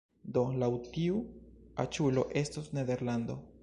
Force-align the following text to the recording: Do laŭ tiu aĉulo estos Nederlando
Do 0.37 0.43
laŭ 0.63 0.69
tiu 0.93 1.21
aĉulo 1.87 2.29
estos 2.45 2.77
Nederlando 2.81 3.43